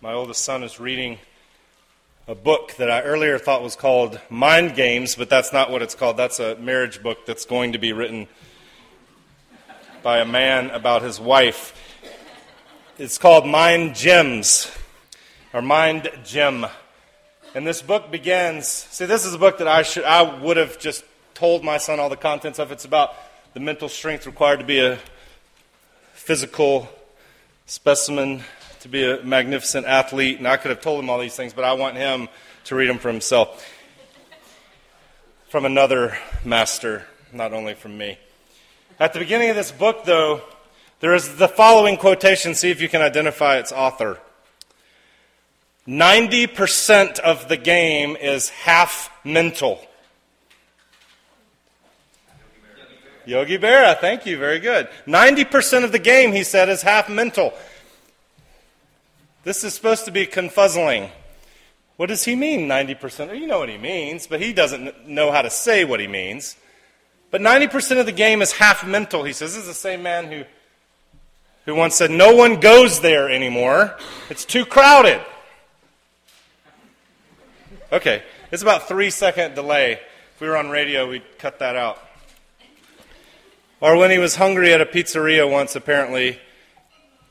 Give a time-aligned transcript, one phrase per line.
[0.00, 1.18] My oldest son is reading
[2.28, 5.96] a book that I earlier thought was called Mind Games, but that's not what it's
[5.96, 6.16] called.
[6.16, 8.28] That's a marriage book that's going to be written
[10.04, 11.74] by a man about his wife.
[12.96, 14.72] It's called Mind Gyms,
[15.52, 16.64] or Mind Gym.
[17.56, 18.68] And this book begins.
[18.68, 21.02] See, this is a book that I should I would have just
[21.34, 22.70] told my son all the contents of.
[22.70, 23.16] It's about
[23.52, 25.00] the mental strength required to be a
[26.12, 26.88] physical
[27.66, 28.44] specimen,
[28.80, 31.64] to be a magnificent athlete, and I could have told him all these things, but
[31.64, 32.28] I want him
[32.64, 33.66] to read them for himself.
[35.48, 38.18] From another master, not only from me.
[39.00, 40.42] At the beginning of this book, though,
[41.00, 42.54] there is the following quotation.
[42.54, 44.18] See if you can identify its author.
[45.86, 49.80] 90% of the game is half mental.
[53.24, 54.88] Yogi Berra, thank you, very good.
[55.06, 57.52] 90% of the game, he said, is half mental.
[59.44, 61.10] This is supposed to be confuzzling.
[61.96, 63.38] What does he mean, 90%?
[63.38, 66.56] You know what he means, but he doesn't know how to say what he means.
[67.30, 69.54] But 90% of the game is half mental, he says.
[69.54, 70.44] This is the same man who,
[71.66, 73.96] who once said, No one goes there anymore.
[74.30, 75.20] It's too crowded.
[77.90, 79.92] Okay, it's about three second delay.
[80.34, 81.98] If we were on radio, we'd cut that out.
[83.80, 86.38] Or when he was hungry at a pizzeria once, apparently,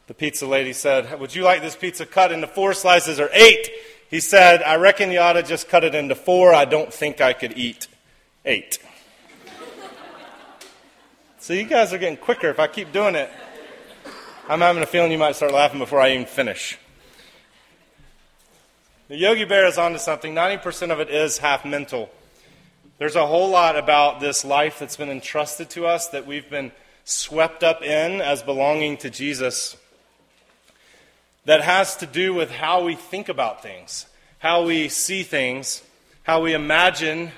[0.08, 3.69] the pizza lady said, Would you like this pizza cut into four slices or eight?
[4.09, 6.53] He said, I reckon you ought to just cut it into four.
[6.53, 7.89] I don't think I could eat
[8.45, 8.80] eight.
[11.39, 12.49] so you guys are getting quicker.
[12.49, 13.30] If I keep doing it,
[14.47, 16.80] I'm having a feeling you might start laughing before I even finish.
[19.09, 20.33] The Yogi Bear is onto something.
[20.33, 22.09] 90% of it is half mental.
[22.97, 26.71] There's a whole lot about this life that's been entrusted to us that we've been
[27.03, 29.75] swept up in as belonging to Jesus
[31.48, 34.06] that has to do with how we think about things,
[34.40, 35.81] how we see things,
[36.23, 37.31] how we imagine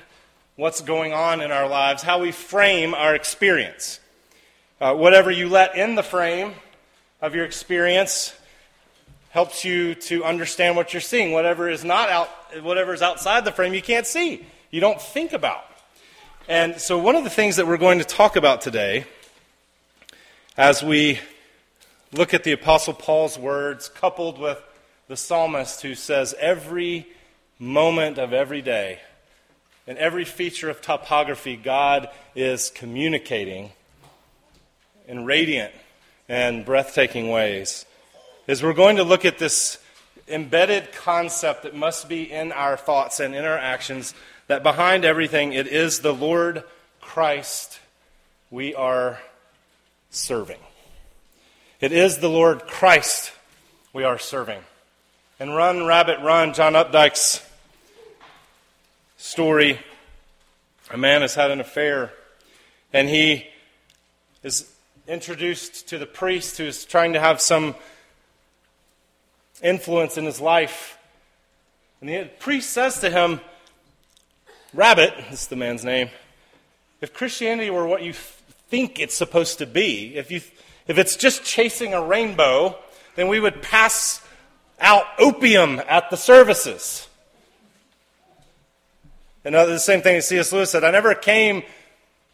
[0.56, 4.00] what's going on in our lives, how we frame our experience.
[4.80, 6.54] Uh, whatever you let in the frame
[7.22, 8.34] of your experience
[9.30, 11.30] helps you to understand what you're seeing.
[11.30, 12.28] Whatever is not out,
[12.64, 15.64] whatever is outside the frame, you can't see you don't think about.
[16.48, 19.04] And so, one of the things that we're going to talk about today,
[20.56, 21.20] as we
[22.12, 24.60] look at the Apostle Paul's words, coupled with
[25.08, 27.06] the psalmist who says, Every
[27.58, 29.00] moment of every day,
[29.86, 33.72] in every feature of topography, God is communicating
[35.06, 35.72] in radiant
[36.28, 37.84] and breathtaking ways.
[38.46, 39.78] Is we're going to look at this
[40.28, 44.14] embedded concept that must be in our thoughts and in our actions
[44.46, 46.64] that behind everything, it is the Lord
[47.00, 47.80] Christ
[48.50, 49.20] we are
[50.10, 50.58] serving.
[51.80, 53.32] It is the Lord Christ
[53.94, 54.60] we are serving.
[55.38, 57.42] And Run, Rabbit, Run, John Updike's
[59.16, 59.78] story
[60.90, 62.12] a man has had an affair,
[62.92, 63.46] and he
[64.42, 64.70] is
[65.08, 67.74] introduced to the priest who is trying to have some
[69.62, 70.98] influence in his life.
[72.02, 73.40] And the priest says to him,
[74.74, 76.10] Rabbit, this is the man's name,
[77.00, 80.42] if Christianity were what you think it's supposed to be, if, you,
[80.90, 82.76] if it's just chasing a rainbow,
[83.14, 84.20] then we would pass
[84.80, 87.06] out opium at the services.
[89.44, 90.52] And the same thing C.S.
[90.52, 91.62] Lewis said I never came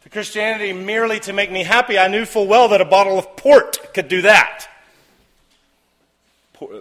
[0.01, 1.99] to Christianity merely to make me happy.
[1.99, 4.67] I knew full well that a bottle of port could do that.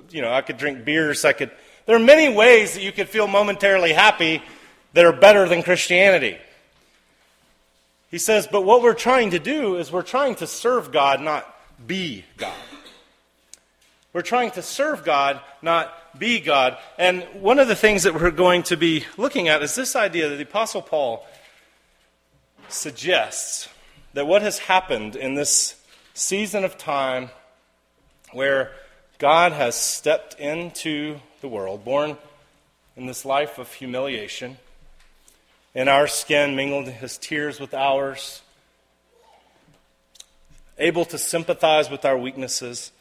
[0.09, 1.51] You know, I could drink beers, I could.
[1.85, 4.43] There are many ways that you could feel momentarily happy
[4.95, 6.39] that are better than Christianity.
[8.11, 11.53] He says, but what we're trying to do is we're trying to serve God, not
[11.85, 12.55] be God.
[14.13, 16.79] We're trying to serve God, not be God.
[16.99, 20.29] And one of the things that we're going to be looking at is this idea
[20.29, 21.27] that the Apostle Paul
[22.69, 23.69] suggests
[24.15, 25.77] that what has happened in this
[26.15, 27.29] season of time
[28.33, 28.73] where
[29.19, 32.17] God has stepped into the world, born
[32.97, 34.57] in this life of humiliation,
[35.75, 38.41] in our skin, mingled his tears with ours,
[40.79, 42.93] able to sympathize with our weaknesses,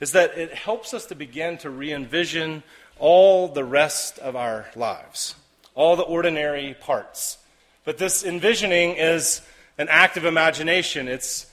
[0.00, 2.62] is that it helps us to begin to re envision
[2.98, 5.34] all the rest of our lives,
[5.74, 7.38] all the ordinary parts.
[7.84, 9.42] But this envisioning is
[9.78, 11.46] an act of imagination, it's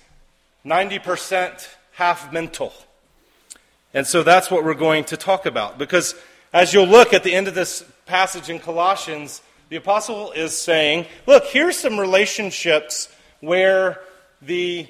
[0.66, 2.74] 90% half mental.
[3.94, 5.78] And so that's what we're going to talk about.
[5.78, 6.14] Because
[6.54, 11.06] as you'll look at the end of this passage in Colossians, the apostle is saying,
[11.26, 13.10] look, here's some relationships
[13.40, 14.02] where
[14.42, 14.88] the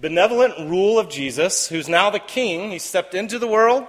[0.00, 3.86] benevolent rule of Jesus, who's now the king, he stepped into the world,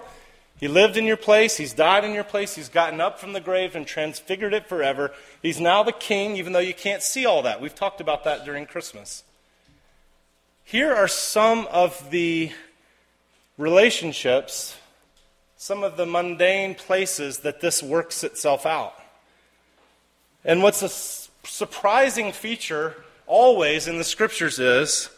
[0.59, 1.55] He lived in your place.
[1.55, 2.55] He's died in your place.
[2.55, 5.13] He's gotten up from the grave and transfigured it forever.
[5.41, 7.61] He's now the king, even though you can't see all that.
[7.61, 9.23] We've talked about that during Christmas.
[10.65, 12.51] Here are some of the
[13.57, 14.77] relationships,
[15.55, 18.93] some of the mundane places that this works itself out.
[20.43, 20.89] And what's a
[21.47, 22.97] surprising feature
[23.27, 25.09] always in the scriptures is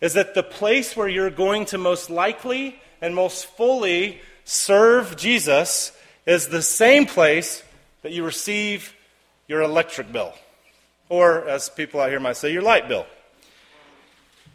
[0.00, 5.92] is that the place where you're going to most likely and most fully serve Jesus
[6.26, 7.62] is the same place
[8.02, 8.94] that you receive
[9.48, 10.32] your electric bill,
[11.08, 13.06] or as people out here might say, your light bill.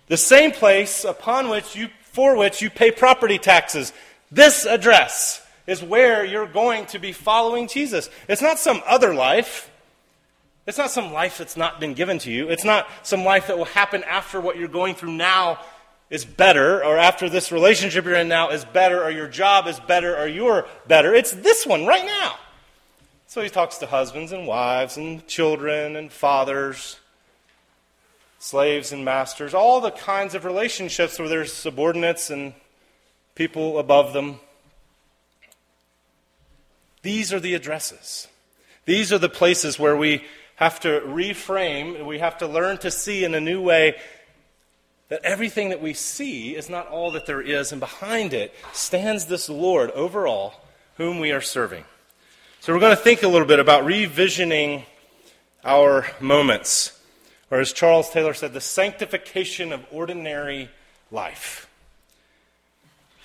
[0.07, 3.91] The same place upon which you, for which you pay property taxes.
[4.31, 8.09] This address is where you're going to be following Jesus.
[8.27, 9.69] It's not some other life.
[10.67, 12.49] It's not some life that's not been given to you.
[12.49, 15.59] It's not some life that will happen after what you're going through now
[16.09, 19.79] is better, or after this relationship you're in now is better, or your job is
[19.81, 21.13] better, or you're better.
[21.13, 22.35] It's this one right now.
[23.27, 26.99] So he talks to husbands and wives and children and fathers,
[28.39, 32.53] slaves and masters, all the kinds of relationships where there's subordinates and
[33.33, 34.39] people above them.
[37.01, 38.27] These are the addresses.
[38.85, 40.23] These are the places where we
[40.55, 43.95] have to reframe, we have to learn to see in a new way
[45.09, 49.25] that everything that we see is not all that there is, and behind it stands
[49.25, 50.65] this Lord over all,
[50.97, 51.83] whom we are serving.
[52.61, 54.85] So we're going to think a little bit about revisioning
[55.63, 56.99] our moments,
[57.51, 60.69] or as Charles Taylor said, the sanctification of ordinary
[61.11, 61.69] life.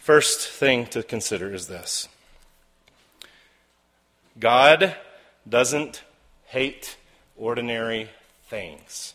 [0.01, 2.09] First thing to consider is this
[4.39, 4.97] God
[5.49, 6.03] doesn't
[6.47, 6.97] hate
[7.41, 8.09] ordinary
[8.45, 9.15] things.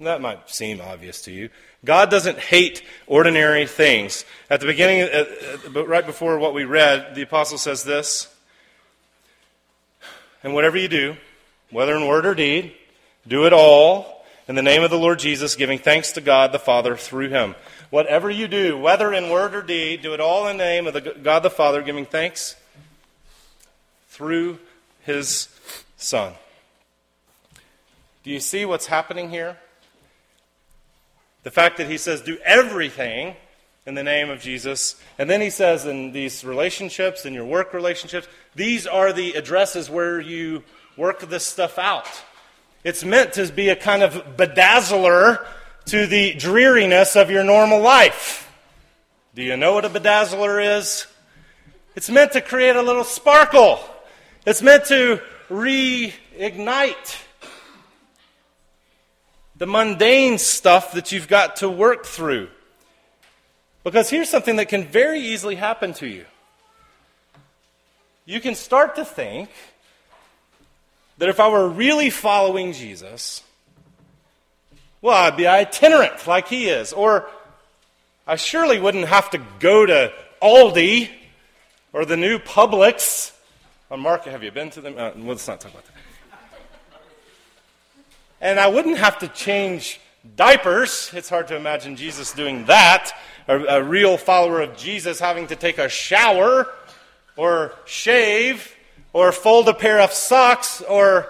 [0.00, 1.50] That might seem obvious to you.
[1.84, 4.24] God doesn't hate ordinary things.
[4.48, 8.34] At the beginning, uh, uh, but right before what we read, the apostle says this
[10.42, 11.16] And whatever you do,
[11.70, 12.72] whether in word or deed,
[13.28, 16.58] do it all in the name of the Lord Jesus, giving thanks to God the
[16.58, 17.54] Father through him.
[17.90, 20.94] Whatever you do, whether in word or deed, do it all in the name of
[20.94, 22.56] the God the Father, giving thanks
[24.08, 24.58] through
[25.02, 25.48] his
[25.98, 26.32] Son.
[28.22, 29.56] Do you see what's happening here?
[31.42, 33.34] The fact that he says, do everything
[33.86, 35.00] in the name of Jesus.
[35.18, 39.88] And then he says, in these relationships, in your work relationships, these are the addresses
[39.88, 40.62] where you
[40.98, 42.06] work this stuff out.
[42.84, 45.44] It's meant to be a kind of bedazzler
[45.86, 48.52] to the dreariness of your normal life.
[49.34, 51.06] Do you know what a bedazzler is?
[51.96, 53.80] It's meant to create a little sparkle.
[54.44, 57.16] It's meant to reignite
[59.60, 62.48] the mundane stuff that you've got to work through.
[63.84, 66.24] Because here's something that can very easily happen to you.
[68.24, 69.50] You can start to think
[71.18, 73.42] that if I were really following Jesus,
[75.02, 76.94] well, I'd be itinerant like he is.
[76.94, 77.28] Or
[78.26, 80.10] I surely wouldn't have to go to
[80.42, 81.10] Aldi
[81.92, 83.32] or the new Publix.
[83.90, 84.94] Oh, Mark, have you been to them?
[84.96, 85.92] Uh, let's not talk about that.
[88.40, 90.00] And I wouldn't have to change
[90.36, 91.10] diapers.
[91.14, 93.12] It's hard to imagine Jesus doing that.
[93.48, 96.68] A, a, real follower of Jesus having to take a shower
[97.36, 98.74] or shave
[99.12, 101.28] or fold a pair of socks or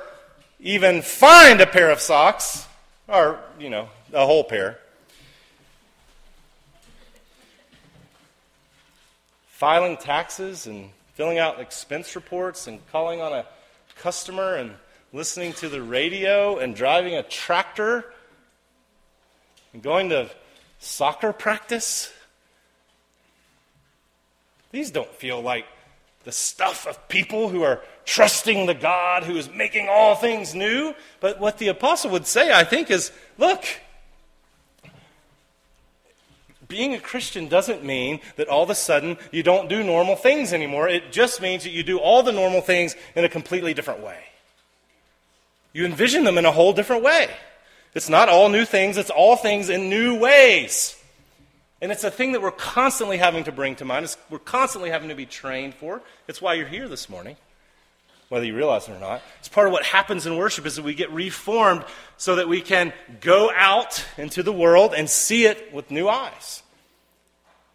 [0.60, 2.66] even find a pair of socks
[3.08, 4.78] or, you know, a whole pair.
[9.48, 13.46] Filing taxes and filling out expense reports and calling on a
[13.96, 14.72] customer and
[15.12, 18.04] listening to the radio and driving a tractor
[19.72, 20.30] and going to
[20.78, 22.12] soccer practice.
[24.70, 25.66] These don't feel like
[26.24, 30.94] the stuff of people who are trusting the God who is making all things new.
[31.18, 33.64] But what the apostle would say, I think, is look,
[36.68, 40.52] being a Christian doesn't mean that all of a sudden you don't do normal things
[40.52, 40.88] anymore.
[40.88, 44.29] It just means that you do all the normal things in a completely different way.
[45.72, 47.30] You envision them in a whole different way.
[47.94, 50.96] It's not all new things, it's all things in new ways.
[51.82, 54.04] And it's a thing that we're constantly having to bring to mind.
[54.04, 56.02] It's, we're constantly having to be trained for.
[56.28, 57.36] It's why you're here this morning,
[58.28, 59.22] whether you realize it or not.
[59.38, 61.84] It's part of what happens in worship is that we get reformed
[62.18, 66.62] so that we can go out into the world and see it with new eyes.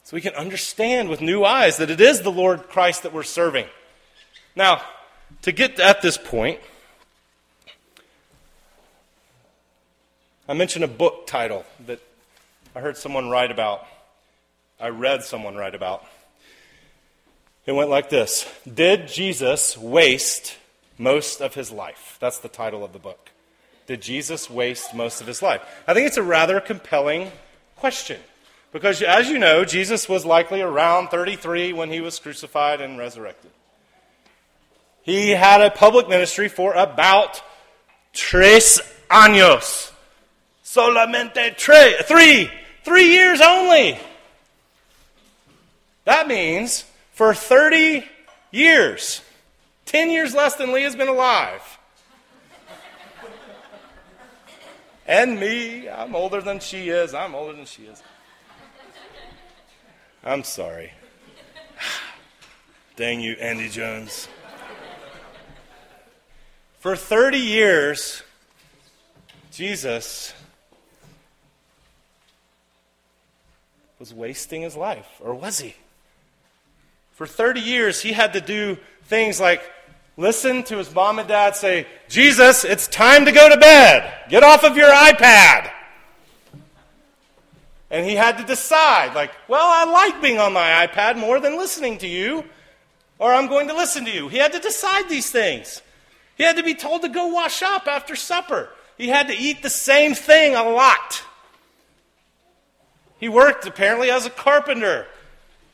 [0.04, 3.24] So we can understand with new eyes that it is the Lord Christ that we're
[3.24, 3.66] serving.
[4.56, 4.84] Now,
[5.42, 6.60] to get at this point,
[10.48, 12.00] I mentioned a book title that
[12.75, 13.88] I heard someone write about.
[14.80, 16.06] I read someone write about.
[17.66, 20.58] It went like this Did Jesus waste
[21.00, 22.18] most of his life?
[22.20, 23.32] That's the title of the book.
[23.88, 25.62] Did Jesus waste most of his life?
[25.88, 27.32] I think it's a rather compelling
[27.75, 28.20] question.
[28.72, 33.52] Because, as you know, Jesus was likely around 33 when he was crucified and resurrected.
[35.02, 37.42] He had a public ministry for about
[38.12, 39.92] tres años.
[40.75, 42.05] Solamente tres.
[42.05, 42.51] Three.
[42.84, 43.98] Three years only.
[46.03, 48.03] That means for 30
[48.51, 49.22] years,
[49.86, 51.62] 10 years less than Leah's been alive.
[55.08, 57.13] And me, I'm older than she is.
[57.13, 58.03] I'm older than she is.
[60.24, 60.91] I'm sorry.
[62.98, 64.27] Dang you, Andy Jones.
[66.79, 68.24] For 30 years,
[69.51, 70.34] Jesus
[74.00, 75.75] was wasting his life, or was he?
[77.14, 79.62] For 30 years, he had to do things like
[80.18, 84.12] listen to his mom and dad say, Jesus, it's time to go to bed.
[84.30, 85.72] Get off of your iPad.
[87.90, 91.58] And he had to decide, like, well, I like being on my iPad more than
[91.58, 92.44] listening to you,
[93.20, 94.28] or I'm going to listen to you.
[94.28, 95.82] He had to decide these things.
[96.36, 98.70] He had to be told to go wash up after supper.
[98.98, 101.24] He had to eat the same thing a lot.
[103.25, 105.08] He worked apparently as a carpenter,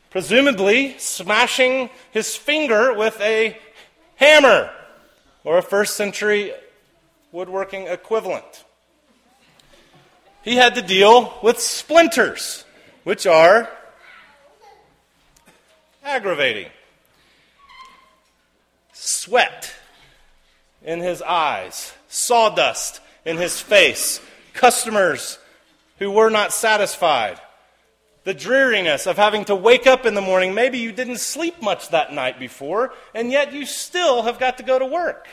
[0.08, 3.58] presumably smashing his finger with a
[4.16, 4.70] hammer
[5.44, 6.54] or a first century
[7.30, 8.64] woodworking equivalent
[10.42, 12.64] he had to deal with splinters,
[13.04, 13.68] which are
[16.02, 16.70] aggravating.
[18.94, 19.74] Sweat
[20.82, 24.22] in his eyes, sawdust in his face,
[24.54, 25.36] customers
[26.02, 27.40] who were not satisfied,
[28.24, 30.52] the dreariness of having to wake up in the morning.
[30.52, 34.64] Maybe you didn't sleep much that night before, and yet you still have got to
[34.64, 35.28] go to work.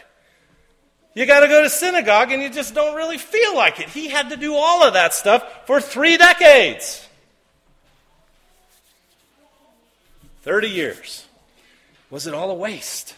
[1.15, 3.89] You got to go to synagogue and you just don't really feel like it.
[3.89, 7.05] He had to do all of that stuff for three decades
[10.43, 11.25] 30 years.
[12.11, 13.15] Was it all a waste?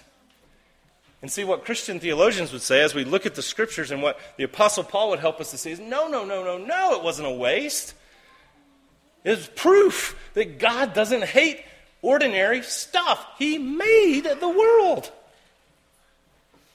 [1.22, 4.20] And see, what Christian theologians would say as we look at the scriptures and what
[4.38, 7.04] the Apostle Paul would help us to see is no, no, no, no, no, it
[7.04, 7.94] wasn't a waste.
[9.24, 11.64] It's proof that God doesn't hate
[12.02, 13.24] ordinary stuff.
[13.38, 15.12] He made the world.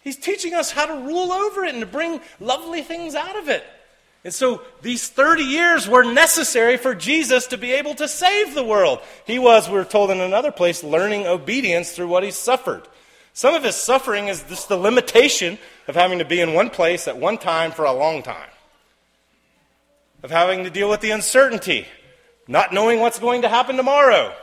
[0.03, 3.49] He's teaching us how to rule over it and to bring lovely things out of
[3.49, 3.65] it.
[4.23, 8.65] And so these 30 years were necessary for Jesus to be able to save the
[8.65, 9.00] world.
[9.26, 12.87] He was, we're told in another place, learning obedience through what he suffered.
[13.37, 17.07] Some of his suffering is just the limitation of having to be in one place
[17.07, 18.49] at one time for a long time,
[20.23, 21.87] of having to deal with the uncertainty,
[22.49, 24.35] not knowing what's going to happen tomorrow,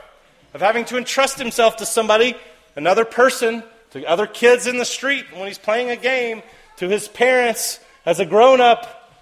[0.54, 2.36] of having to entrust himself to somebody,
[2.76, 6.44] another person, to other kids in the street when he's playing a game,
[6.76, 9.12] to his parents as a grown up,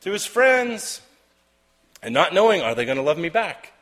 [0.00, 1.02] to his friends,
[2.02, 3.74] and not knowing are they going to love me back?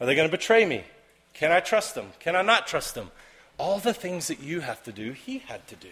[0.00, 0.82] Are they going to betray me?
[1.34, 2.06] Can I trust them?
[2.20, 3.10] Can I not trust them?
[3.58, 5.88] All the things that you have to do, he had to do.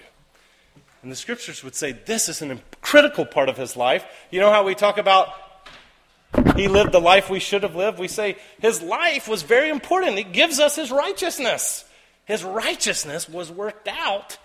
[1.03, 4.05] And the scriptures would say this is a critical part of his life.
[4.31, 5.29] You know how we talk about
[6.57, 7.99] he lived the life we should have lived?
[7.99, 10.19] We say his life was very important.
[10.19, 11.85] It gives us his righteousness.
[12.25, 14.39] His righteousness was worked out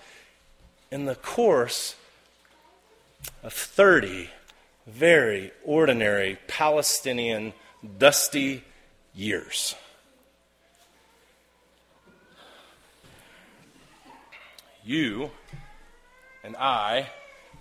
[0.92, 1.96] in the course
[3.44, 4.30] of 30
[4.88, 7.54] very ordinary Palestinian
[7.98, 8.63] dusty
[9.13, 9.75] years.
[14.83, 15.29] You
[16.43, 17.09] and I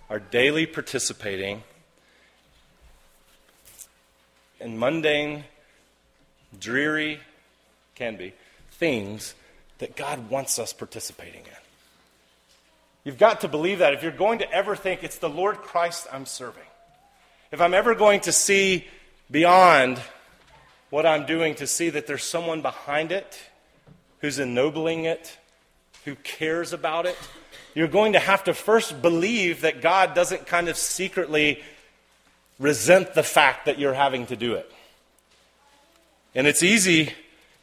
[0.09, 1.63] are daily participating
[4.59, 5.43] in mundane,
[6.59, 7.19] dreary,
[7.95, 8.33] can be,
[8.71, 9.35] things
[9.77, 11.61] that God wants us participating in.
[13.03, 16.07] You've got to believe that if you're going to ever think it's the Lord Christ
[16.11, 16.63] I'm serving,
[17.51, 18.87] if I'm ever going to see
[19.29, 19.99] beyond
[20.89, 23.39] what I'm doing to see that there's someone behind it
[24.19, 25.37] who's ennobling it,
[26.05, 27.17] who cares about it,
[27.73, 31.63] you're going to have to first believe that God doesn't kind of secretly
[32.59, 34.71] resent the fact that you're having to do it.
[36.35, 37.13] And it's easy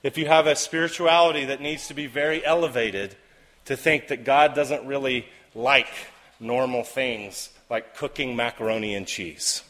[0.02, 3.16] if you have a spirituality that needs to be very elevated,
[3.64, 5.92] to think that God doesn't really like
[6.40, 9.62] normal things like cooking macaroni and cheese.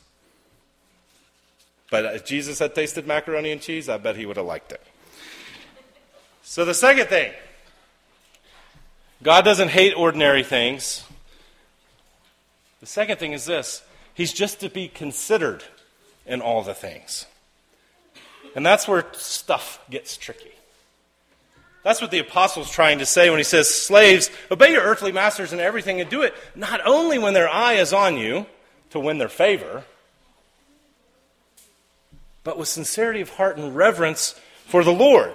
[1.91, 4.83] But if Jesus had tasted macaroni and cheese, I bet he would have liked it.
[6.43, 7.33] So, the second thing
[9.23, 11.05] God doesn't hate ordinary things.
[12.81, 13.83] The second thing is this
[14.15, 15.65] He's just to be considered
[16.27, 17.27] in all the things.
[18.55, 20.53] And that's where stuff gets tricky.
[21.85, 25.53] That's what the apostle's trying to say when he says, Slaves, obey your earthly masters
[25.53, 28.47] in everything and do it not only when their eye is on you
[28.91, 29.85] to win their favor,
[32.45, 35.35] but with sincerity of heart and reverence for the Lord.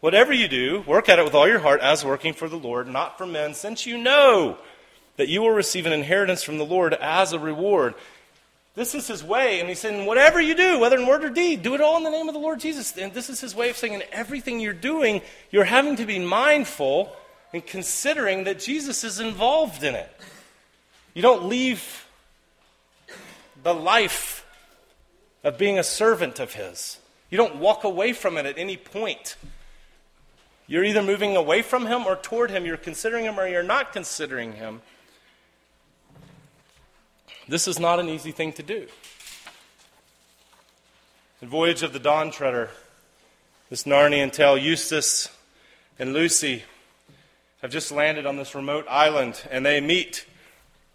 [0.00, 2.88] Whatever you do, work at it with all your heart as working for the Lord,
[2.88, 4.56] not for men, since you know
[5.16, 7.94] that you will receive an inheritance from the Lord as a reward.
[8.74, 9.60] This is his way.
[9.60, 12.04] And he said, whatever you do, whether in word or deed, do it all in
[12.04, 12.96] the name of the Lord Jesus.
[12.96, 16.18] And this is his way of saying, in everything you're doing, you're having to be
[16.18, 17.14] mindful
[17.52, 20.10] and considering that Jesus is involved in it.
[21.12, 22.06] You don't leave
[23.62, 24.46] the life
[25.44, 26.98] of being a servant of his.
[27.28, 29.36] You don't walk away from it at any point.
[30.70, 32.64] You're either moving away from him or toward him.
[32.64, 34.82] You're considering him or you're not considering him.
[37.48, 38.86] This is not an easy thing to do.
[41.40, 42.70] The voyage of the Dawn Treader,
[43.68, 45.28] this Narnian tale, Eustace
[45.98, 46.62] and Lucy
[47.62, 50.24] have just landed on this remote island and they meet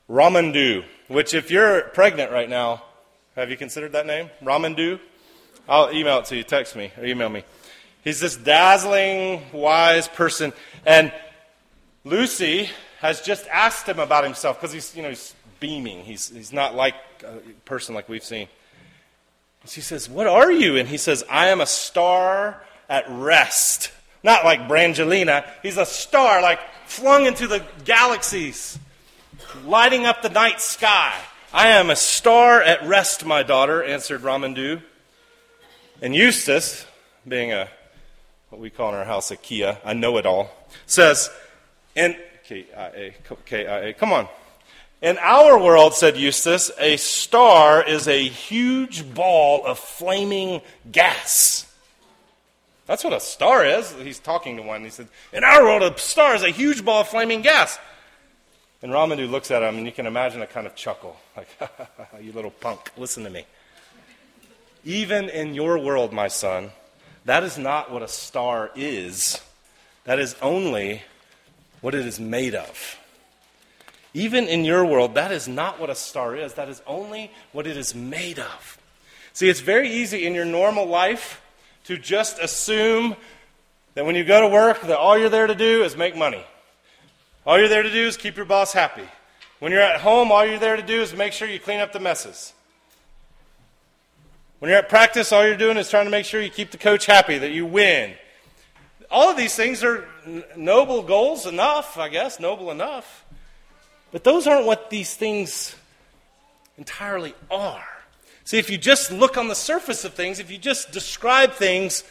[0.09, 2.81] Ramandu, which, if you're pregnant right now,
[3.35, 4.29] have you considered that name?
[4.41, 5.01] Ramandu?
[5.67, 6.43] I'll email it to you.
[6.43, 7.43] Text me or email me.
[8.05, 10.53] He's this dazzling, wise person.
[10.85, 11.11] And
[12.03, 12.69] Lucy
[12.99, 16.03] has just asked him about himself because he's, you know, he's beaming.
[16.03, 16.93] He's, he's not like
[17.23, 18.47] a person like we've seen.
[19.65, 20.77] She says, What are you?
[20.77, 23.91] And he says, I am a star at rest.
[24.23, 25.43] Not like Brangelina.
[25.63, 28.77] He's a star, like flung into the galaxies,
[29.65, 31.15] lighting up the night sky.
[31.51, 34.83] I am a star at rest, my daughter, answered Ramandu.
[36.03, 36.85] And Eustace,
[37.27, 37.67] being a
[38.49, 40.49] what we call in our house a Kia, I know it all,
[40.85, 41.29] says,
[41.95, 42.15] and
[42.47, 44.27] K-I-A, K-I-A, come on.
[45.01, 50.61] In our world, said Eustace, a star is a huge ball of flaming
[50.91, 51.71] gas.
[52.85, 53.91] That's what a star is.
[53.93, 54.83] He's talking to one.
[54.83, 57.79] He said, In our world, a star is a huge ball of flaming gas.
[58.81, 61.47] And Ramandu looks at him, and you can imagine a kind of chuckle like,
[62.21, 63.45] You little punk, listen to me.
[64.83, 66.71] Even in your world, my son,
[67.25, 69.41] that is not what a star is.
[70.05, 71.01] That is only
[71.81, 72.99] what it is made of.
[74.13, 76.53] Even in your world, that is not what a star is.
[76.53, 78.77] That is only what it is made of.
[79.33, 81.41] See, it's very easy in your normal life
[81.85, 83.15] to just assume
[83.95, 86.43] that when you go to work, that all you're there to do is make money.
[87.45, 89.07] All you're there to do is keep your boss happy.
[89.59, 91.91] When you're at home, all you're there to do is make sure you clean up
[91.91, 92.53] the messes.
[94.59, 96.77] When you're at practice, all you're doing is trying to make sure you keep the
[96.77, 98.13] coach happy, that you win.
[99.11, 100.07] All of these things are
[100.55, 103.25] noble goals enough, I guess, noble enough.
[104.11, 105.75] But those aren't what these things
[106.77, 107.85] entirely are.
[108.45, 112.03] See, if you just look on the surface of things, if you just describe things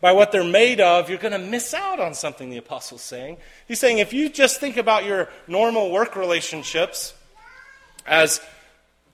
[0.00, 3.38] by what they're made of, you're going to miss out on something the apostle's saying.
[3.66, 7.14] He's saying if you just think about your normal work relationships
[8.04, 8.40] as,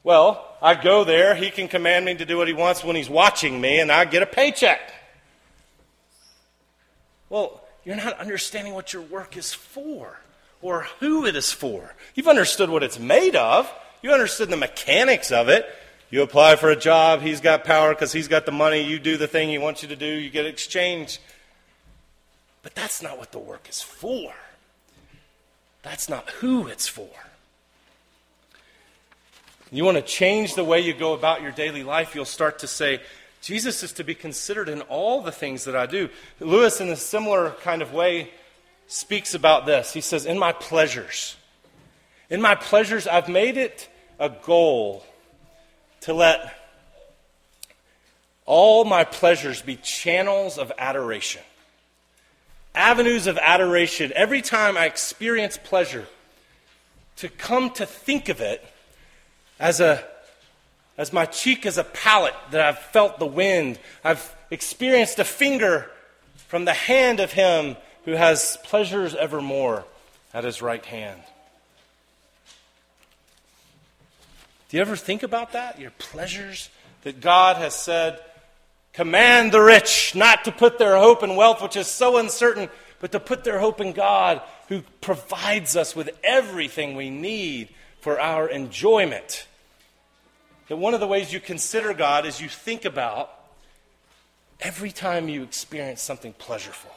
[0.03, 3.11] well, I go there, he can command me to do what he wants when he's
[3.11, 4.93] watching me, and I get a paycheck.
[7.29, 10.21] Well, you're not understanding what your work is for
[10.61, 11.95] or who it is for.
[12.15, 13.69] You've understood what it's made of,
[14.03, 15.67] you understood the mechanics of it.
[16.11, 19.17] You apply for a job, he's got power because he's got the money, you do
[19.17, 21.21] the thing he wants you to do, you get exchange.
[22.63, 24.35] But that's not what the work is for.
[25.83, 27.09] That's not who it's for.
[29.73, 32.67] You want to change the way you go about your daily life, you'll start to
[32.67, 33.01] say,
[33.41, 36.11] Jesus is to be considered in all the things that I do.
[36.41, 38.31] Lewis, in a similar kind of way,
[38.87, 39.95] speaks about this.
[39.95, 41.37] He says, In my pleasures,
[42.29, 43.89] in my pleasures, I've made it
[44.21, 45.05] a goal
[46.03, 46.55] to let
[48.45, 51.43] all my pleasures be channels of adoration,
[52.75, 54.13] avenues of adoration.
[54.15, 56.07] Every time I experience pleasure,
[57.17, 58.63] to come to think of it
[59.63, 60.05] as a
[60.99, 63.79] as my cheek is a palate that I've felt the wind.
[64.05, 65.91] I've experienced a finger
[66.49, 69.85] from the hand of him who has pleasures evermore
[70.35, 71.23] at his right hand.
[74.69, 75.81] Do you ever think about that?
[75.81, 76.69] Your pleasures
[77.05, 78.21] that God has said,
[78.93, 82.69] command the rich not to put their hope in wealth, which is so uncertain,
[83.01, 87.71] but to put their hope in God, who provides us with everything we need
[88.01, 89.47] for our enjoyment.
[90.73, 93.31] That one of the ways you consider God is you think about
[94.59, 96.97] every time you experience something pleasurable.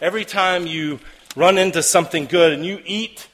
[0.00, 1.00] Every time you
[1.34, 3.26] run into something good and you eat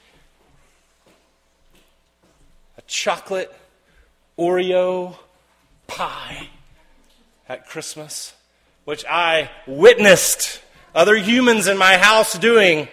[2.79, 3.55] a chocolate
[4.39, 5.15] Oreo
[5.85, 6.49] pie
[7.47, 8.33] at Christmas,
[8.85, 10.61] which I witnessed
[10.95, 12.87] other humans in my house doing?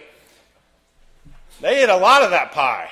[1.59, 2.91] They ate a lot of that pie.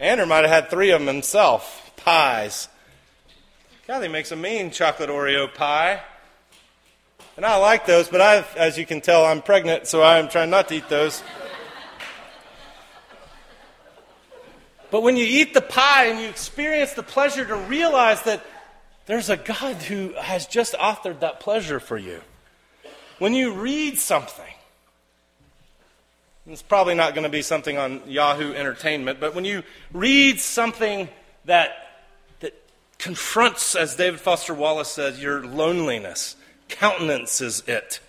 [0.00, 1.92] Andrew might have had three of them himself.
[1.94, 2.66] Pies.
[3.88, 6.02] Kathy makes a mean chocolate Oreo pie.
[7.38, 10.50] And I like those, but I, as you can tell, I'm pregnant, so I'm trying
[10.50, 11.22] not to eat those.
[14.90, 18.44] but when you eat the pie and you experience the pleasure to realize that
[19.06, 22.20] there's a God who has just authored that pleasure for you.
[23.18, 24.54] When you read something,
[26.46, 29.62] it's probably not going to be something on Yahoo Entertainment, but when you
[29.94, 31.08] read something
[31.46, 31.87] that
[32.98, 36.36] confronts, as David Foster Wallace says, your loneliness,
[36.68, 38.00] countenances it,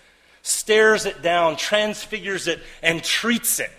[0.42, 3.70] stares it down, transfigures it, and treats it.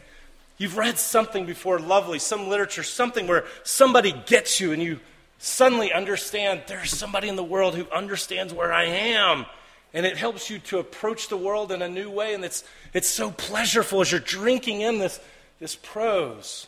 [0.58, 5.00] You've read something before, lovely, some literature, something where somebody gets you and you
[5.40, 9.48] suddenly understand there's somebody in the world who understands where I am.
[9.94, 12.34] And it helps you to approach the world in a new way.
[12.34, 15.20] And it's, it's so pleasurable as you're drinking in this,
[15.60, 16.68] this prose.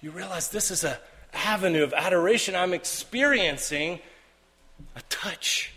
[0.00, 0.96] You realize this is an
[1.32, 2.54] avenue of adoration.
[2.54, 4.00] I'm experiencing
[4.96, 5.72] a touch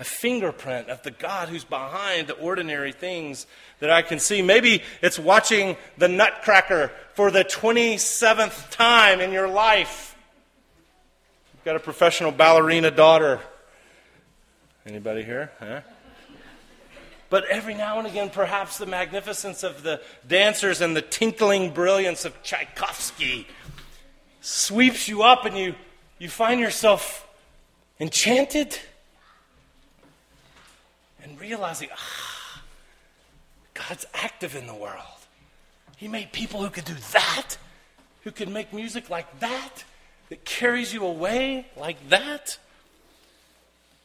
[0.00, 3.46] a fingerprint of the God who's behind the ordinary things
[3.80, 4.42] that I can see.
[4.42, 10.16] Maybe it's watching the Nutcracker for the 27th time in your life.
[11.54, 13.40] You've got a professional ballerina daughter.
[14.86, 15.50] Anybody here?
[15.58, 15.80] Huh?
[17.30, 22.24] But every now and again, perhaps the magnificence of the dancers and the tinkling brilliance
[22.24, 23.46] of Tchaikovsky
[24.40, 25.74] sweeps you up and you,
[26.18, 27.26] you find yourself
[28.00, 28.78] enchanted
[31.22, 32.62] and realizing, ah,
[33.74, 35.02] God's active in the world.
[35.96, 37.56] He made people who could do that,
[38.22, 39.84] who could make music like that,
[40.28, 42.58] that carries you away like that.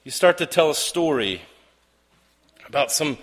[0.04, 1.42] You start to tell a story
[2.68, 3.18] about some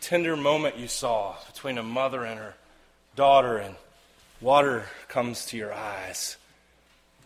[0.00, 2.54] tender moment you saw between a mother and her
[3.16, 3.74] daughter, and
[4.40, 6.36] water comes to your eyes.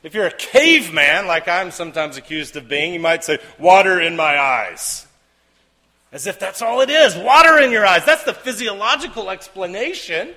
[0.03, 4.17] If you're a caveman, like I'm sometimes accused of being, you might say, Water in
[4.17, 5.07] my eyes.
[6.13, 8.05] As if that's all it is water in your eyes.
[8.05, 10.35] That's the physiological explanation.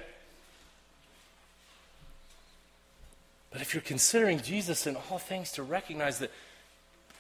[3.52, 6.32] But if you're considering Jesus in all things, to recognize that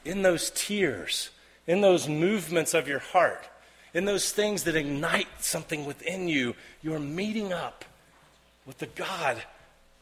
[0.03, 1.29] in those tears,
[1.67, 3.47] in those movements of your heart,
[3.93, 7.85] in those things that ignite something within you, you're meeting up
[8.65, 9.43] with the God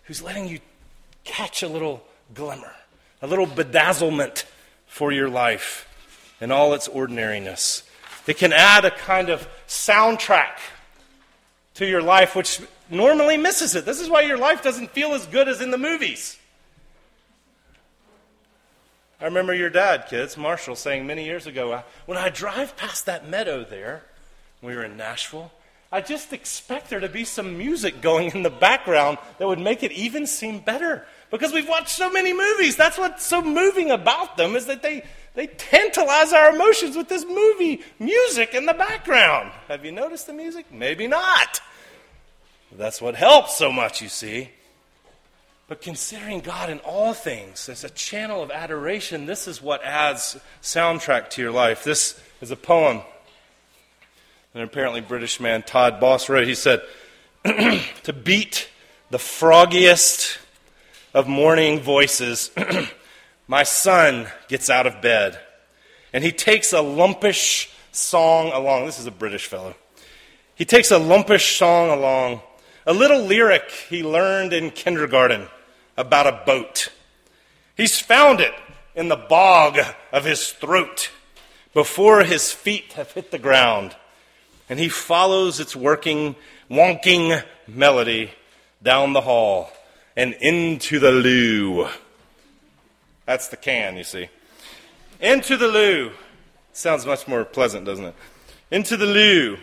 [0.04, 0.60] who's letting you
[1.24, 2.74] catch a little glimmer,
[3.22, 4.46] a little bedazzlement
[4.88, 5.88] for your life
[6.42, 7.84] in all its ordinariness.
[8.28, 10.58] It can add a kind of soundtrack
[11.76, 13.86] to your life, which normally misses it.
[13.86, 16.38] This is why your life doesn't feel as good as in the movies.
[19.22, 23.28] I remember your dad, kids, Marshall, saying many years ago, when I drive past that
[23.28, 24.04] meadow there,
[24.62, 25.52] we were in Nashville,
[25.92, 29.82] I just expect there to be some music going in the background that would make
[29.84, 31.06] it even seem better.
[31.32, 32.76] Because we've watched so many movies.
[32.76, 35.04] That's what's so moving about them is that they,
[35.36, 39.52] they tantalize our emotions with this movie music in the background.
[39.68, 40.72] Have you noticed the music?
[40.72, 41.62] Maybe not.
[42.72, 44.50] That's what helps so much, you see.
[45.68, 50.36] But considering God in all things as a channel of adoration, this is what adds
[50.64, 51.84] soundtrack to your life.
[51.84, 53.02] This is a poem.
[54.56, 56.48] An apparently British man, Todd Boss, wrote.
[56.48, 56.82] He said,
[57.44, 58.68] To beat
[59.12, 60.40] the froggiest
[61.14, 62.52] of morning voices,
[63.48, 65.40] my son gets out of bed
[66.14, 68.86] and he takes a lumpish song along.
[68.86, 69.76] This is a British fellow.
[70.56, 72.42] He takes a lumpish song along,
[72.86, 75.48] a little lyric he learned in kindergarten
[75.98, 76.90] about a boat.
[77.76, 78.54] He's found it
[78.96, 79.80] in the bog
[80.12, 81.12] of his throat
[81.74, 83.96] before his feet have hit the ground.
[84.70, 86.36] And he follows its working,
[86.70, 88.32] wonking melody
[88.84, 89.72] down the hall
[90.20, 91.88] and into the loo.
[93.26, 94.28] That's the can, you see.
[95.22, 96.12] Into the loo.
[96.74, 98.16] Sounds much more pleasant, doesn't it?
[98.70, 99.58] Into the loo.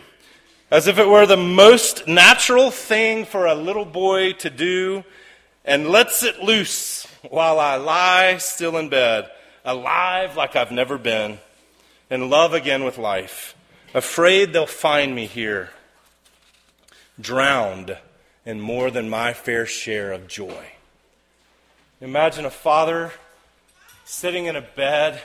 [0.71, 5.03] As if it were the most natural thing for a little boy to do,
[5.63, 9.29] and lets it loose while I lie still in bed,
[9.63, 11.37] alive like I've never been,
[12.09, 13.55] in love again with life,
[13.93, 15.69] afraid they'll find me here,
[17.21, 17.95] drowned
[18.47, 20.65] in more than my fair share of joy.
[21.99, 23.11] Imagine a father
[24.05, 25.21] sitting in a bed,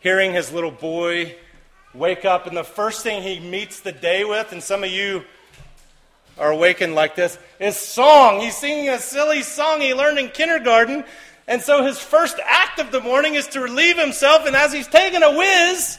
[0.00, 1.36] hearing his little boy
[1.92, 5.22] wake up, and the first thing he meets the day with, and some of you
[6.38, 8.40] are awakened like this, is song.
[8.40, 11.04] He's singing a silly song he learned in kindergarten.
[11.46, 14.88] And so his first act of the morning is to relieve himself, and as he's
[14.88, 15.98] taking a whiz,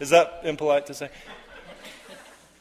[0.00, 1.08] is that impolite to say?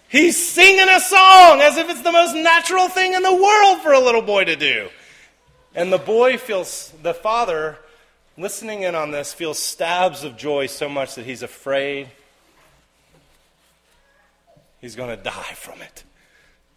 [0.09, 3.93] He's singing a song as if it's the most natural thing in the world for
[3.93, 4.89] a little boy to do.
[5.75, 7.77] And the boy feels, the father,
[8.35, 12.09] listening in on this, feels stabs of joy so much that he's afraid
[14.81, 16.03] he's going to die from it.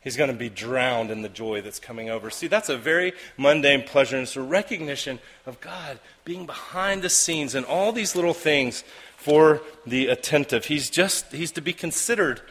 [0.02, 2.28] He's going to be drowned in the joy that's coming over.
[2.28, 7.08] See, that's a very mundane pleasure, and it's a recognition of God being behind the
[7.08, 8.84] scenes and all these little things
[9.16, 10.66] for the attentive.
[10.66, 12.42] He's just, he's to be considered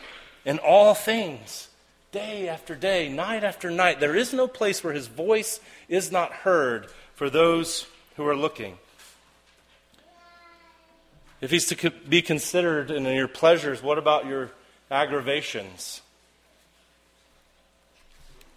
[0.46, 1.70] in all things,
[2.12, 4.00] day after day, night after night.
[4.00, 8.78] There is no place where his voice is not heard for those who are looking.
[11.40, 14.52] If he's to be considered in your pleasures, what about your
[14.92, 16.02] aggravations?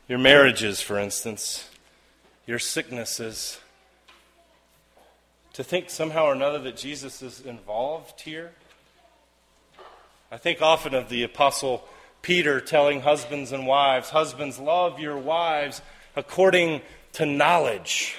[0.06, 1.68] Your marriages, for instance,
[2.46, 3.58] your sicknesses.
[5.54, 8.52] To think somehow or another that Jesus is involved here.
[10.34, 11.86] I think often of the Apostle
[12.20, 15.80] Peter telling husbands and wives, Husbands, love your wives
[16.16, 18.16] according to knowledge.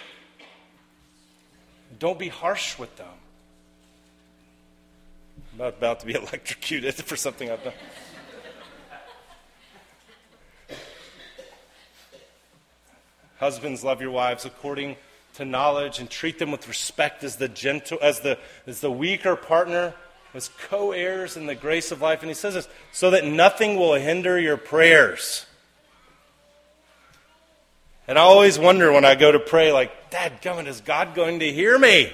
[1.99, 3.09] Don't be harsh with them.
[5.55, 7.73] I'm about to be electrocuted for something I've done.
[13.39, 14.95] Husbands, love your wives according
[15.33, 19.35] to knowledge and treat them with respect as the gentle, as the, as the weaker
[19.35, 19.93] partner,
[20.35, 22.21] as co heirs in the grace of life.
[22.21, 25.45] And he says this so that nothing will hinder your prayers.
[28.07, 31.39] And I always wonder when I go to pray, like, Dad, gummit, is God going
[31.39, 32.13] to hear me?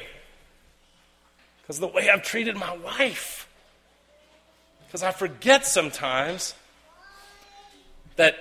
[1.62, 3.50] Because the way I've treated my wife.
[4.88, 6.54] Because I forget sometimes
[8.16, 8.36] that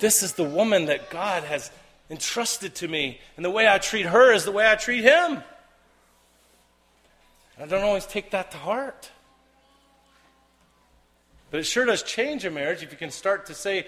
[0.00, 1.70] this is the woman that God has
[2.10, 5.42] entrusted to me, and the way I treat her is the way I treat him.
[7.56, 9.10] And I don't always take that to heart.
[11.50, 13.86] But it sure does change a marriage if you can start to say,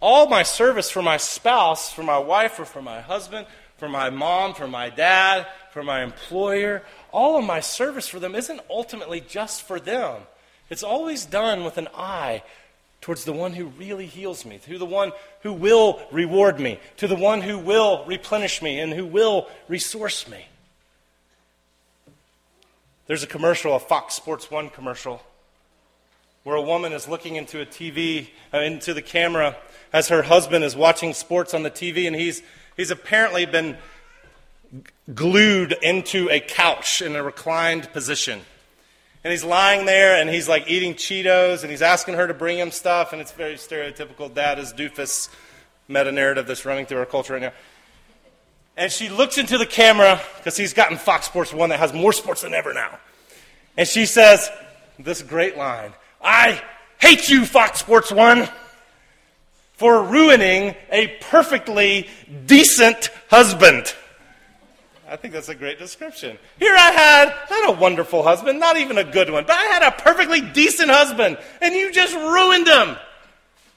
[0.00, 4.10] all my service for my spouse, for my wife, or for my husband, for my
[4.10, 6.82] mom, for my dad, for my employer,
[7.12, 10.22] all of my service for them isn't ultimately just for them.
[10.70, 12.42] It's always done with an eye
[13.00, 17.06] towards the one who really heals me, to the one who will reward me, to
[17.06, 20.46] the one who will replenish me and who will resource me.
[23.12, 25.22] There's a commercial, a Fox Sports 1 commercial,
[26.44, 29.54] where a woman is looking into a TV, uh, into the camera,
[29.92, 32.42] as her husband is watching sports on the TV, and he's,
[32.74, 33.76] he's apparently been
[35.14, 38.40] glued into a couch in a reclined position.
[39.24, 42.56] And he's lying there and he's like eating Cheetos and he's asking her to bring
[42.56, 43.12] him stuff.
[43.12, 45.28] And it's very stereotypical dad is doofus
[45.86, 47.52] meta narrative that's running through our culture right now.
[48.76, 52.12] And she looks into the camera because he's gotten Fox Sports 1 that has more
[52.12, 52.98] sports than ever now.
[53.76, 54.50] And she says
[54.98, 56.62] this great line I
[56.98, 58.48] hate you, Fox Sports 1,
[59.74, 62.08] for ruining a perfectly
[62.46, 63.94] decent husband.
[65.08, 66.38] I think that's a great description.
[66.58, 69.82] Here I had, had a wonderful husband, not even a good one, but I had
[69.82, 72.96] a perfectly decent husband, and you just ruined him.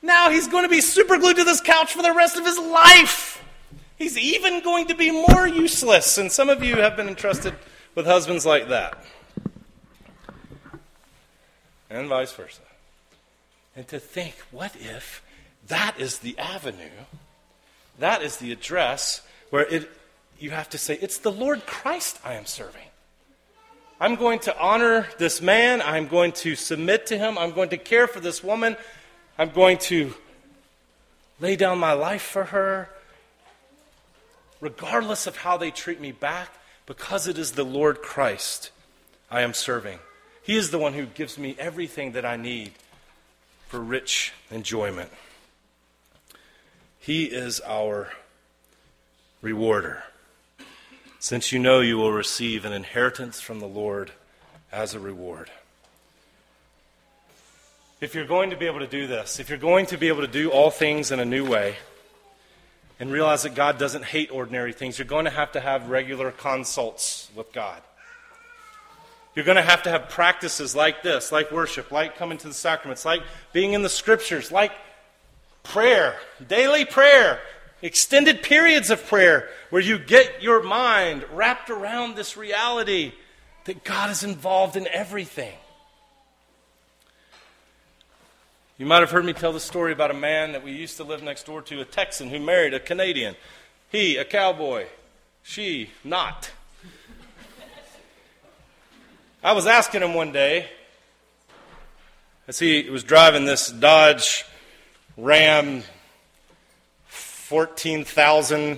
[0.02, 2.58] Now he's going to be super glued to this couch for the rest of his
[2.58, 3.44] life.
[3.98, 6.18] He's even going to be more useless.
[6.18, 7.56] And some of you have been entrusted
[7.94, 9.04] with husbands like that.
[11.90, 12.62] And vice versa.
[13.76, 15.24] And to think, what if
[15.68, 17.06] that is the avenue,
[18.00, 19.90] that is the address where it
[20.40, 22.82] you have to say, It's the Lord Christ I am serving.
[24.00, 25.82] I'm going to honor this man.
[25.82, 27.38] I'm going to submit to him.
[27.38, 28.76] I'm going to care for this woman.
[29.38, 30.14] I'm going to
[31.40, 32.90] lay down my life for her,
[34.60, 36.50] regardless of how they treat me back,
[36.86, 38.72] because it is the Lord Christ
[39.30, 40.00] I am serving.
[40.44, 42.74] He is the one who gives me everything that I need
[43.68, 45.10] for rich enjoyment.
[47.00, 48.12] He is our
[49.42, 50.04] rewarder
[51.26, 54.12] since you know you will receive an inheritance from the Lord
[54.72, 55.50] as a reward.
[58.00, 60.22] If you're going to be able to do this, if you're going to be able
[60.22, 61.78] to do all things in a new way,
[63.00, 66.32] and realize that God doesn't hate ordinary things, you're going to have to have regular
[66.32, 67.82] consults with God.
[69.36, 72.54] You're going to have to have practices like this, like worship, like coming to the
[72.54, 74.72] sacraments, like being in the scriptures, like
[75.64, 76.16] prayer,
[76.48, 77.42] daily prayer,
[77.82, 83.12] extended periods of prayer where you get your mind wrapped around this reality
[83.66, 85.54] that God is involved in everything.
[88.78, 91.06] You might have heard me tell the story about a man that we used to
[91.06, 93.38] live next door to, a Texan who married a Canadian.
[93.90, 94.88] He, a cowboy.
[95.44, 96.52] She, not.
[99.42, 100.70] I was asking him one day,
[102.50, 104.44] as he was driving this Dodge
[105.16, 105.82] Ram
[107.06, 108.78] 14,000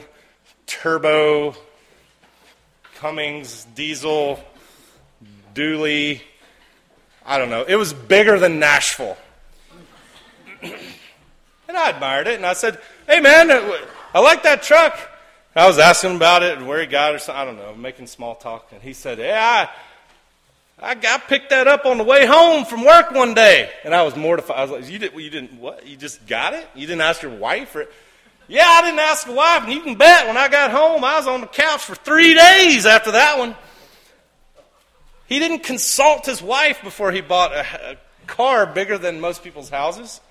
[0.68, 1.56] turbo
[2.98, 4.40] Cummins diesel
[5.56, 6.22] dually.
[7.26, 7.64] I don't know.
[7.68, 9.18] It was bigger than Nashville.
[11.68, 13.78] And I admired it, and I said, Hey, man, uh,
[14.14, 14.98] I like that truck.
[15.56, 17.42] I was asking about it and where he got it or something.
[17.42, 18.72] I don't know, making small talk.
[18.72, 19.70] And he said, Yeah,
[20.80, 23.72] I, I got picked that up on the way home from work one day.
[23.84, 24.58] And I was mortified.
[24.58, 25.86] I was like, You, did, you didn't what?
[25.88, 26.68] You just got it?
[26.76, 27.76] You didn't ask your wife?
[27.76, 27.88] Or,
[28.48, 29.64] yeah, I didn't ask the wife.
[29.64, 32.36] And you can bet when I got home, I was on the couch for three
[32.36, 33.56] days after that one.
[35.26, 39.70] He didn't consult his wife before he bought a, a car bigger than most people's
[39.70, 40.22] houses.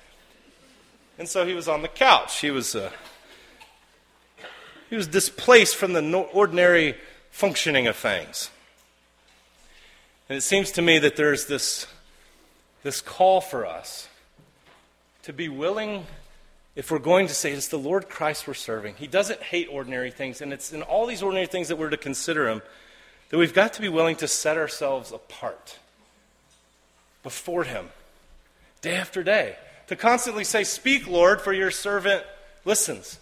[1.18, 2.40] And so he was on the couch.
[2.40, 2.74] He was.
[2.74, 2.90] Uh,
[4.88, 6.96] he was displaced from the ordinary
[7.30, 8.50] functioning of things.
[10.28, 11.86] And it seems to me that there's this,
[12.82, 14.08] this call for us
[15.22, 16.06] to be willing,
[16.76, 20.10] if we're going to say it's the Lord Christ we're serving, He doesn't hate ordinary
[20.10, 22.62] things, and it's in all these ordinary things that we're to consider Him,
[23.30, 25.78] that we've got to be willing to set ourselves apart
[27.22, 27.88] before Him
[28.82, 29.56] day after day.
[29.88, 32.24] To constantly say, Speak, Lord, for your servant
[32.64, 33.18] listens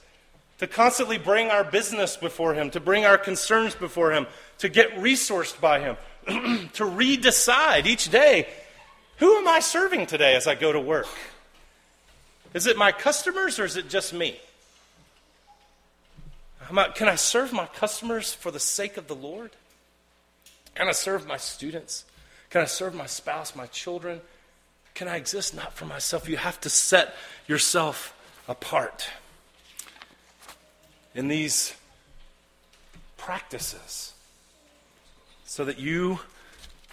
[0.58, 4.26] to constantly bring our business before Him, to bring our concerns before Him,
[4.58, 5.96] to get resourced by Him,
[6.26, 8.46] to redecide each day
[9.18, 11.06] who am I serving today as I go to work?
[12.52, 14.40] Is it my customers or is it just me?
[16.94, 19.50] Can I serve my customers for the sake of the Lord?
[20.74, 22.04] Can I serve my students?
[22.50, 24.20] Can I serve my spouse, my children?
[24.94, 26.28] Can I exist not for myself?
[26.28, 27.14] You have to set
[27.48, 29.08] yourself apart
[31.14, 31.74] in these
[33.16, 34.12] practices
[35.44, 36.20] so that you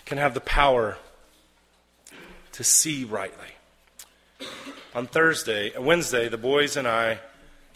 [0.06, 0.98] can have the power
[2.54, 3.48] to see rightly.
[4.94, 7.20] On Thursday, uh, Wednesday, the boys and I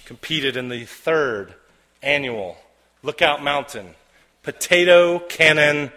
[0.06, 1.54] competed in the third
[2.02, 2.58] annual
[3.04, 3.96] Lookout Mountain
[4.44, 5.92] Potato Cannon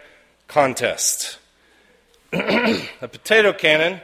[0.47, 1.39] Contest.
[2.33, 4.01] a potato cannon,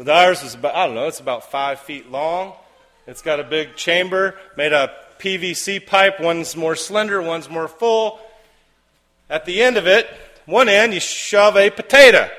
[0.00, 2.54] with ours was about, I don't know, it's about five feet long.
[3.06, 6.18] It's got a big chamber made of PVC pipe.
[6.18, 8.18] One's more slender, one's more full.
[9.28, 10.08] At the end of it,
[10.46, 12.30] one end, you shove a potato.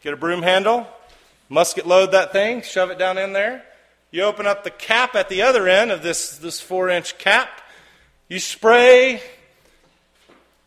[0.00, 0.86] Get a broom handle,
[1.48, 3.64] musket load that thing, shove it down in there.
[4.12, 7.48] You open up the cap at the other end of this, this four inch cap.
[8.28, 9.20] You spray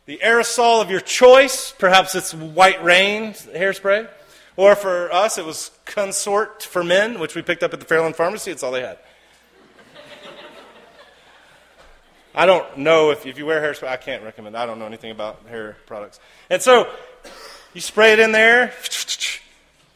[0.04, 1.72] the aerosol of your choice.
[1.78, 4.06] Perhaps it's white rain hairspray.
[4.56, 8.16] Or for us, it was Consort for Men, which we picked up at the Fairyland
[8.16, 8.50] Pharmacy.
[8.50, 8.98] It's all they had.
[12.34, 14.56] I don't know if, if you wear hairspray, I can't recommend.
[14.56, 16.18] I don't know anything about hair products.
[16.48, 16.90] And so
[17.74, 18.72] you spray it in there.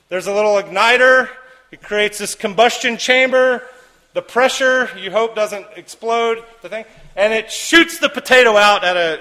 [0.09, 1.31] There's a little igniter.
[1.71, 3.63] It creates this combustion chamber.
[4.13, 6.85] The pressure, you hope, doesn't explode the thing.
[7.17, 9.21] And it shoots the potato out at a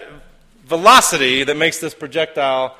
[0.65, 2.75] velocity that makes this projectile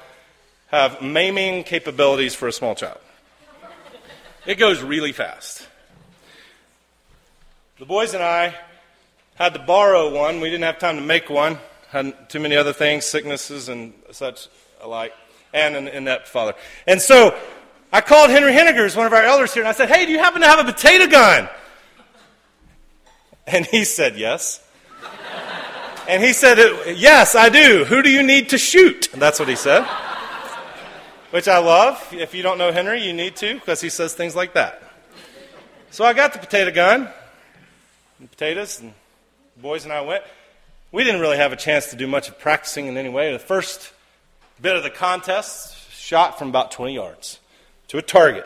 [0.75, 2.99] have maiming capabilities for a small child.
[4.45, 5.67] It goes really fast.
[7.79, 8.53] The boys and I
[9.35, 10.41] had to borrow one.
[10.41, 11.59] We didn't have time to make one.
[11.89, 14.49] Had too many other things, sicknesses and such
[14.81, 15.13] alike,
[15.53, 16.53] and an inept father.
[16.85, 17.38] And so
[17.93, 20.19] I called Henry Hennigers, one of our elders here, and I said, Hey, do you
[20.19, 21.47] happen to have a potato gun?
[23.47, 24.61] And he said, Yes.
[26.09, 26.57] and he said,
[26.97, 27.85] Yes, I do.
[27.85, 29.13] Who do you need to shoot?
[29.13, 29.88] And That's what he said
[31.31, 32.07] which I love.
[32.11, 34.81] If you don't know Henry, you need to because he says things like that.
[35.91, 37.07] So I got the potato gun,
[38.19, 38.93] and potatoes, and
[39.55, 40.23] the boys and I went.
[40.91, 43.31] We didn't really have a chance to do much of practicing in any way.
[43.33, 43.91] The first
[44.61, 47.39] bit of the contest shot from about 20 yards
[47.89, 48.45] to a target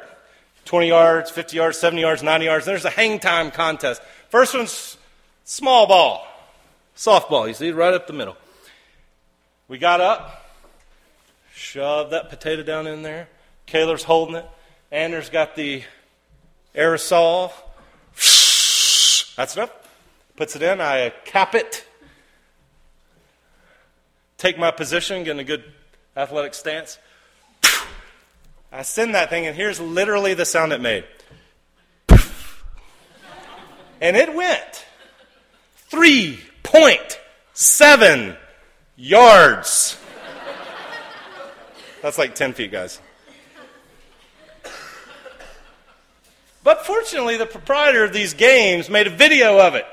[0.70, 2.64] 20 yards, 50 yards, 70 yards, 90 yards.
[2.64, 4.04] There's a hang time contest.
[4.30, 4.98] First one's
[5.44, 6.28] small ball,
[6.96, 8.38] softball, you see, right up the middle.
[9.68, 10.46] We got up,
[11.60, 13.28] Shove that potato down in there.
[13.68, 14.46] Kaylor's holding it.
[14.94, 15.84] Anders got the
[16.74, 17.52] aerosol.
[19.36, 19.74] That's enough.
[20.38, 20.80] Puts it in.
[20.80, 21.86] I cap it.
[24.38, 25.66] Take my position, get in a good
[26.16, 26.98] athletic stance.
[28.72, 31.04] I send that thing, and here's literally the sound it made.
[34.00, 34.86] And it went
[35.92, 38.38] 3.7
[38.96, 39.98] yards.
[42.02, 43.02] That's like 10 feet, guys.
[46.64, 49.86] But fortunately, the proprietor of these games made a video of it.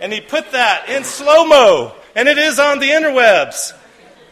[0.00, 1.94] And he put that in slow mo.
[2.14, 3.72] And it is on the interwebs.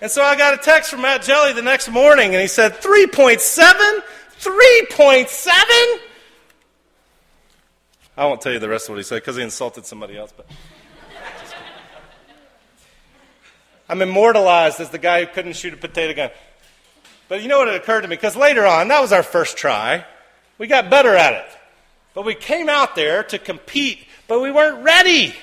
[0.00, 2.74] And so I got a text from Matt Jelly the next morning, and he said,
[2.74, 4.02] 3.7?
[4.40, 5.98] 3.7?
[8.18, 10.32] I won't tell you the rest of what he said because he insulted somebody else.
[10.36, 10.46] But
[13.88, 16.30] I'm immortalized as the guy who couldn't shoot a potato gun.
[17.28, 18.16] But you know what it occurred to me?
[18.16, 20.04] Because later on, that was our first try.
[20.58, 21.46] We got better at it.
[22.14, 25.34] But we came out there to compete, but we weren't ready.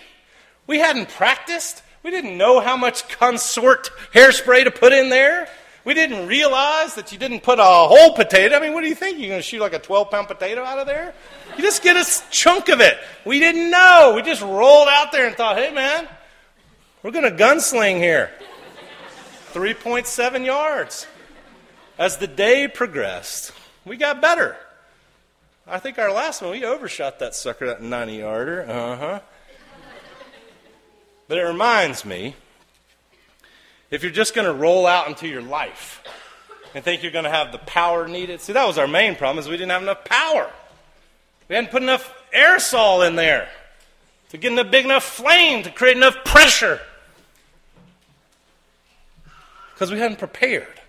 [0.65, 1.83] We hadn't practiced.
[2.01, 5.47] We didn't know how much consort hairspray to put in there.
[5.85, 8.55] We didn't realize that you didn't put a whole potato.
[8.55, 9.19] I mean, what do you think?
[9.19, 11.13] You're going to shoot like a 12 pound potato out of there?
[11.57, 12.97] You just get a chunk of it.
[13.25, 14.13] We didn't know.
[14.15, 16.07] We just rolled out there and thought, hey, man,
[17.03, 18.31] we're going to gunsling here.
[19.53, 21.05] 3.7 yards.
[21.97, 23.51] As the day progressed,
[23.85, 24.57] we got better.
[25.67, 28.69] I think our last one, we overshot that sucker, that 90 yarder.
[28.69, 29.19] Uh huh.
[31.27, 32.35] But it reminds me
[33.91, 36.01] if you're just going to roll out into your life
[36.73, 39.37] and think you're going to have the power needed, see, that was our main problem
[39.37, 40.51] is we didn't have enough power.
[41.47, 43.47] We hadn't put enough aerosol in there
[44.29, 46.81] to get a big enough flame to create enough pressure
[49.73, 50.81] because we hadn't prepared.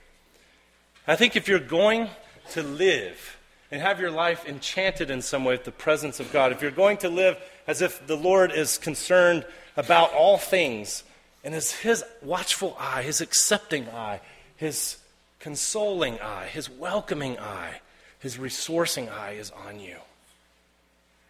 [1.06, 2.08] I think if you're going
[2.52, 3.38] to live
[3.70, 6.70] and have your life enchanted in some way with the presence of God, if you're
[6.70, 7.36] going to live
[7.66, 9.44] as if the Lord is concerned
[9.76, 11.04] about all things,
[11.42, 14.20] and as his watchful eye, his accepting eye,
[14.56, 14.96] his
[15.40, 17.80] consoling eye, his welcoming eye,
[18.18, 19.96] his resourcing eye is on you.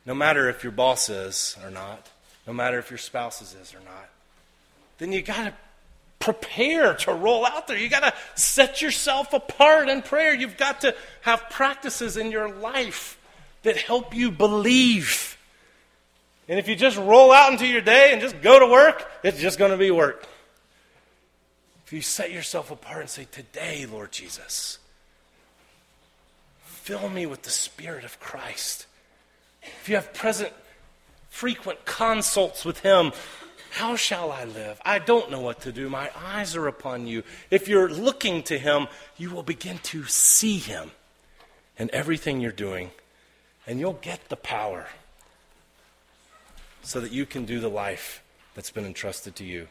[0.07, 2.11] No matter if your boss is or not,
[2.47, 4.09] no matter if your spouse is or not,
[4.99, 5.55] then you got to
[6.25, 7.77] prepare to roll out there.
[7.77, 10.33] You got to set yourself apart in prayer.
[10.33, 13.19] You've got to have practices in your life
[13.63, 15.37] that help you believe.
[16.49, 19.39] And if you just roll out into your day and just go to work, it's
[19.39, 20.27] just going to be work.
[21.85, 24.79] If you set yourself apart and say, Today, Lord Jesus,
[26.65, 28.87] fill me with the Spirit of Christ.
[29.63, 30.55] If you have present,
[31.29, 33.13] frequent consults with Him,
[33.75, 34.81] how shall I live?
[34.85, 35.91] I don't know what to do.
[35.91, 37.25] My eyes are upon you.
[37.51, 40.93] If you're looking to Him, you will begin to see Him
[41.77, 42.93] in everything you're doing,
[43.67, 44.87] and you'll get the power
[46.85, 48.23] so that you can do the life
[48.55, 49.67] that's been entrusted to you.